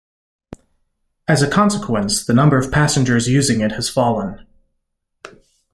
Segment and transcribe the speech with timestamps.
[1.27, 4.47] As a consequence, the number of passengers using it has fallen.